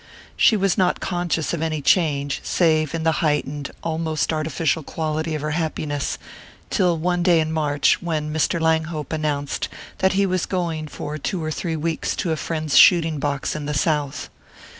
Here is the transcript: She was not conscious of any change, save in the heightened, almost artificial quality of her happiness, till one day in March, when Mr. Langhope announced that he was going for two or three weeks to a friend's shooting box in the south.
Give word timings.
She 0.35 0.57
was 0.57 0.79
not 0.79 0.99
conscious 0.99 1.53
of 1.53 1.61
any 1.61 1.79
change, 1.79 2.39
save 2.43 2.95
in 2.95 3.03
the 3.03 3.11
heightened, 3.21 3.69
almost 3.83 4.33
artificial 4.33 4.81
quality 4.81 5.35
of 5.35 5.43
her 5.43 5.51
happiness, 5.51 6.17
till 6.71 6.97
one 6.97 7.21
day 7.21 7.39
in 7.39 7.51
March, 7.51 8.01
when 8.01 8.33
Mr. 8.33 8.59
Langhope 8.59 9.13
announced 9.13 9.69
that 9.99 10.13
he 10.13 10.25
was 10.25 10.47
going 10.47 10.87
for 10.87 11.19
two 11.19 11.43
or 11.43 11.51
three 11.51 11.75
weeks 11.75 12.15
to 12.15 12.31
a 12.31 12.35
friend's 12.35 12.79
shooting 12.79 13.19
box 13.19 13.55
in 13.55 13.67
the 13.67 13.75
south. 13.75 14.31